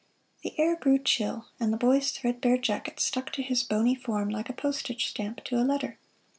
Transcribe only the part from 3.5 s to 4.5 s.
bony form like